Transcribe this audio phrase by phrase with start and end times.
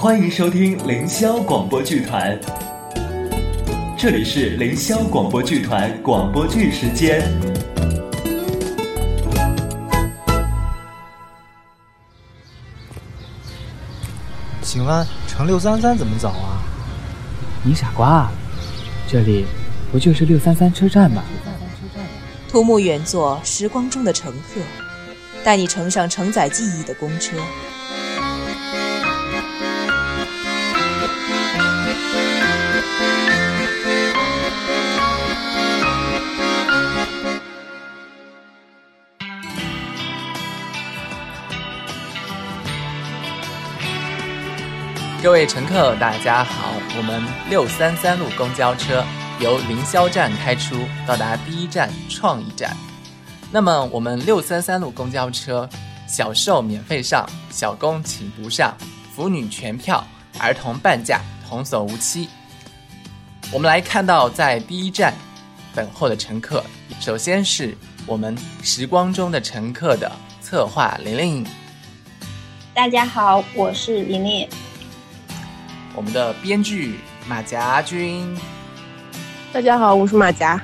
[0.00, 2.38] 欢迎收听凌霄广播剧团，
[3.98, 7.20] 这里是凌霄广播剧团广播剧时间。
[14.62, 16.62] 请问乘六三三怎么走啊？
[17.64, 18.30] 你傻瓜，
[19.08, 19.46] 这里
[19.90, 21.24] 不就是六三三车站吗？
[22.48, 24.60] 图木远坐时光中的乘客，
[25.42, 27.36] 带你乘上承载记忆的公车。
[45.20, 46.74] 各位乘客，大家好！
[46.96, 49.04] 我们六三三路公交车
[49.40, 52.76] 由凌霄站开出，到达第一站创意站。
[53.50, 55.68] 那么，我们六三三路公交车，
[56.06, 58.72] 小受免费上，小工请不上，
[59.12, 60.06] 妇女全票，
[60.38, 62.28] 儿童半价，童叟无欺。
[63.52, 65.12] 我们来看到，在第一站
[65.74, 66.62] 等候的乘客，
[67.00, 70.08] 首先是我们时光中的乘客的
[70.40, 71.44] 策划玲玲。
[72.72, 74.48] 大家好，我是玲玲。
[75.98, 76.94] 我们的编剧
[77.28, 78.24] 马甲君，
[79.52, 80.62] 大家好，我是马甲。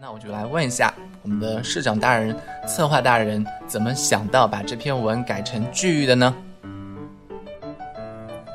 [0.00, 2.34] 那我就来问一下我们的市长大人、
[2.66, 6.34] 策划大人，怎么想到把这篇文改成剧的呢？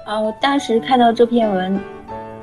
[0.08, 1.80] 啊，我当时看到这篇文，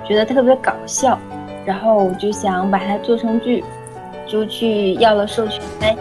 [0.07, 1.19] 觉得特别搞笑，
[1.67, 3.65] 然后我就想把它做成剧，
[4.25, 5.97] 就去要了授权，哎，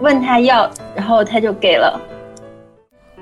[0.00, 2.00] 问他要，然后他就给了。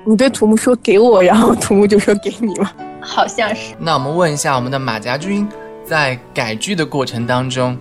[0.05, 2.71] 你对土木说给我，然后土木就说给你吗？
[3.01, 3.73] 好像是。
[3.79, 5.47] 那我们问一下我们的马家军，
[5.83, 7.77] 在改剧的过程当中，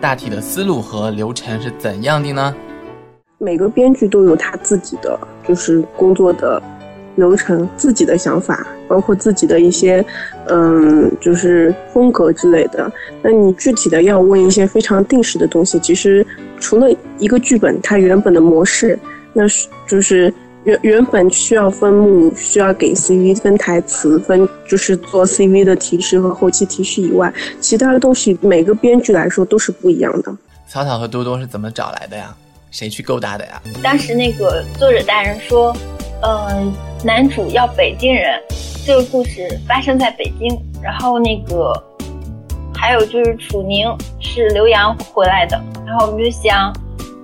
[0.00, 2.54] 大体的思路和流程是怎样的呢？
[3.38, 6.62] 每个编剧都有他自己的就是工作的
[7.16, 10.04] 流程，自己的想法，包括自己的一些
[10.48, 12.90] 嗯，就是风格之类的。
[13.22, 16.26] 那你具体的要问一些非常定式的东西，其实
[16.58, 18.98] 除了一个剧本它原本的模式，
[19.32, 20.32] 那是就是。
[20.68, 30.36] 原原本需要分幕，需要给 CV 分台词，分就是做 CV 的提示和后期提示以外，其他的东西每个编剧来说都是不一样的。
[30.66, 32.36] 草草和多多是怎么找来的呀？
[32.70, 33.62] 谁去勾搭的呀？
[33.82, 35.74] 当时那个作者大人说，
[36.20, 36.70] 呃，
[37.02, 38.38] 男主要北京人，
[38.84, 41.72] 这个故事发生在北京，然后那个
[42.74, 43.86] 还有就是楚宁
[44.20, 46.70] 是刘洋回来的，然后我们就想。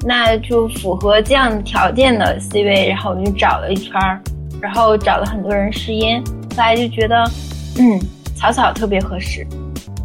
[0.06, 4.20] 那就符合这样条件的 C 位，然后我们就找了一圈儿，
[4.60, 7.24] 然后找了很多人试音，后来就觉得，
[7.78, 7.98] 嗯，
[8.36, 9.46] 草草特别合适，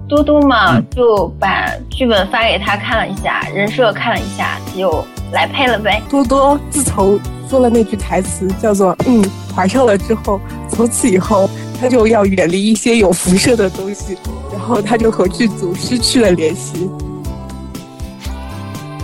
[0.07, 6.01] 多多嘛就把剧本发给他看了一下，人设看了一下，就来配了呗。
[6.09, 9.21] 多多自从说了那句台词叫做“嗯，
[9.53, 10.39] 怀上了”之后，
[10.69, 11.49] 从此以后
[11.81, 14.17] 他就要远离一些有辐射的东西，
[14.51, 16.89] 然后他就和剧组失去了联系。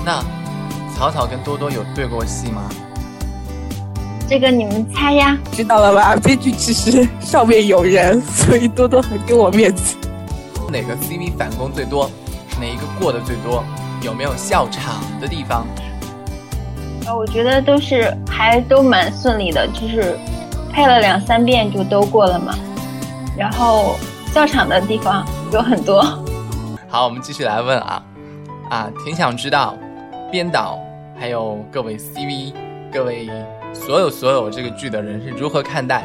[0.05, 0.23] 那。
[0.95, 2.63] 草草跟多多有对过戏吗？
[4.27, 5.37] 这个你们猜呀？
[5.51, 6.15] 知道了吧？
[6.15, 9.95] 编剧其实上面有人， 所以多多很给我面子。
[10.71, 12.09] 哪个 CV 反攻最多？
[12.59, 13.63] 哪一个过的最多？
[14.01, 15.67] 有没有笑场的地方？
[17.05, 20.17] 啊，我觉得都是还都蛮顺利的，就是
[20.71, 22.55] 配了两三遍就都过了嘛。
[23.37, 23.95] 然后
[24.33, 26.01] 笑场的地方有很多。
[26.89, 28.01] 好，我们继续来问啊
[28.69, 29.77] 啊，挺想知道
[30.31, 30.79] 编导。
[31.17, 32.53] 还有各位 CV，
[32.91, 33.29] 各位
[33.71, 36.03] 所有所有这个剧的人是如何看待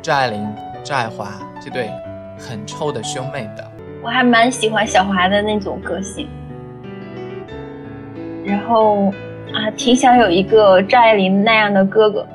[0.00, 0.48] 赵爱玲、
[0.82, 1.28] 赵爱华
[1.60, 1.90] 这对
[2.38, 3.70] 很臭的兄妹的？
[4.02, 6.26] 我还蛮喜欢小华的那种个性，
[8.44, 9.12] 然后
[9.52, 12.26] 啊，挺想有一个赵爱玲那样的哥哥。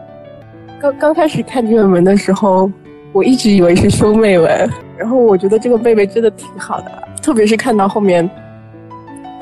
[0.80, 2.72] 刚刚开始看这个文的时候，
[3.14, 8.30] 我一直以为是兄妹文，然后我觉得这个妹妹真的挺好的，特别是看到后面，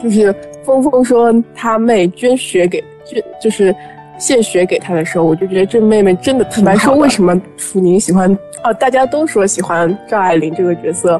[0.01, 0.33] 就是。
[0.69, 3.75] 峰峰说他妹捐血给捐就是
[4.19, 8.31] 献血给他的时候，我就觉得这妹妹真的坦白说，为什么楚宁喜欢
[8.63, 8.73] 哦？
[8.75, 11.19] 大家都说喜欢赵爱玲这个角色，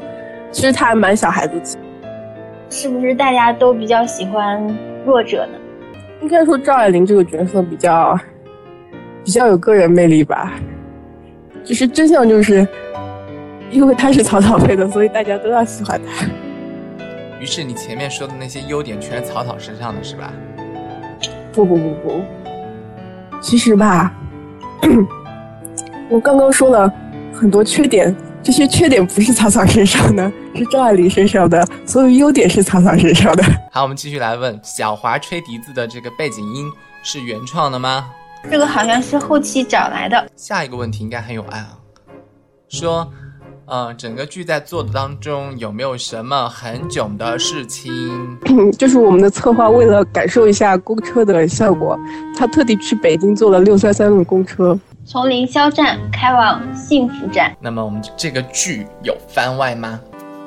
[0.52, 1.76] 其实她还蛮小孩子气。
[2.68, 4.64] 是不是大家都比较喜欢
[5.04, 5.58] 弱者呢？
[6.22, 8.16] 应该说赵爱玲这个角色比较
[9.24, 10.52] 比较有个人魅力吧。
[11.64, 12.66] 其实真相就是，
[13.70, 16.26] 因为她是草草配的，所以大家都要喜欢她。
[17.40, 20.30] 于是你前面说的那些优点全是草草身上的是吧？
[21.52, 22.22] 不不不不，
[23.40, 24.12] 其实吧，
[26.10, 26.92] 我刚刚说了
[27.32, 33.42] 很多缺点，这些缺点不是草草身上的，是赵爱玲身上的，所有优点是草草身上的。
[33.72, 36.70] 好，我们继续来问，小华吹笛子的这个背景音
[37.02, 38.10] 是原创的吗？
[38.50, 40.30] 这个好像是后期找来的。
[40.36, 41.78] 下一个问题应该很有爱啊，
[42.68, 43.10] 说，
[43.70, 48.36] 呃，整个剧在做的当中有没有什么很囧的事情？
[48.76, 51.96] 就是我们的策划为了感受一下公车的效果，
[52.36, 57.56] 他特地去北京坐了六三三路公车，从凌霄站开往幸福站。
[57.60, 60.00] 那么我们这个剧有番外吗？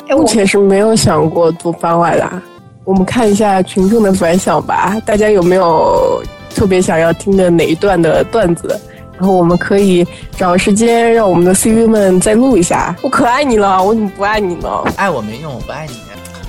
[0.10, 2.44] 哎，目前是没有想过做番外啦。
[2.84, 8.78] 我们看一下群众的反响吧，大家有没有特别想要听的哪一段的段子？
[9.24, 10.06] 然后我们可以
[10.36, 12.94] 找时间让我们的 CV 们再录一下。
[13.02, 14.68] 我可爱你了，我怎么不爱你呢？
[14.98, 15.94] 爱我没用，我不爱你。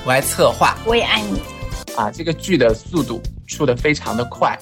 [0.04, 1.40] 我爱策划我也爱你。
[1.94, 4.58] 啊，这个剧的速度出的非常的快，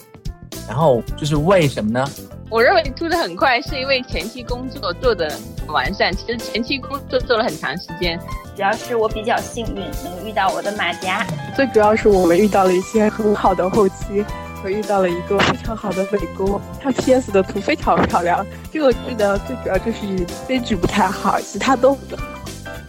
[0.68, 2.06] 然后就是为什么呢？
[2.50, 5.32] 我认为出的很快，是因为前期工作做的
[5.68, 6.14] 完善。
[6.14, 8.20] 其实前期工作做了很长时间，
[8.54, 11.26] 主要是我比较幸运，能遇到我的马甲。
[11.56, 14.22] 最主要是我们遇到了一些很好的后期，
[14.62, 18.46] 和遇到了一个非常好的美工，他 PS 的图非常漂亮。
[18.72, 22.24] 这个剧呢最主要就是编剧不太好，其他都很好。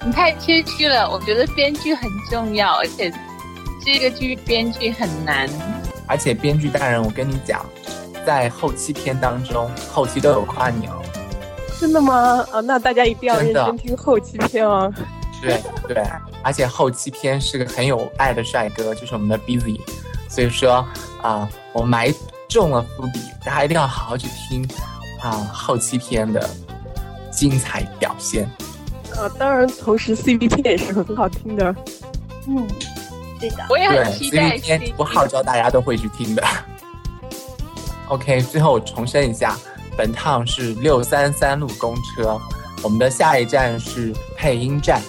[0.05, 1.09] 你太谦虚了。
[1.09, 3.11] 我觉得编剧很重要，而且
[3.83, 5.49] 这个剧编剧很难。
[6.05, 7.65] 而且编剧大人，我跟你讲，
[8.25, 11.01] 在后期片当中，后期都有夸你哦。
[11.79, 12.45] 真的吗？
[12.51, 14.93] 啊，那大家一定要认真听后期片哦。
[15.41, 16.03] 对对，
[16.41, 19.79] 而且后期片是个很有爱的帅哥，就是我们的 Busy，
[20.33, 20.83] 所以说
[21.21, 22.11] 啊、我埋
[22.49, 24.67] 中了伏笔，大家一定要好好去听
[25.21, 26.49] 啊、后期篇的
[27.31, 28.49] 精彩表现。
[29.15, 31.75] 呃，当然，同时 CV 篇也是很好听的。
[32.47, 32.67] 嗯，
[33.39, 33.63] 对的。
[33.69, 36.43] 我也对很期待 CV 篇不号召大家都会去听的。
[38.09, 39.55] OK，最后我重申一下，
[39.95, 42.41] 本趟是六三三路公车，
[42.81, 44.99] 我们的下一站是配音站。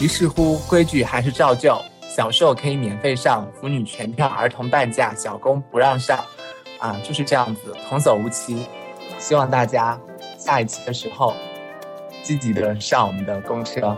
[0.00, 1.80] 于是乎，规矩还是照旧，
[2.20, 6.22] 小受可以免费上，腐女全票，儿童半价，小工不让上，
[6.78, 8.66] 啊，就是这样子，童叟无欺。
[9.18, 9.98] 希望大家
[10.36, 11.34] 下一期的时候
[12.22, 13.96] 积极的上我们的公车。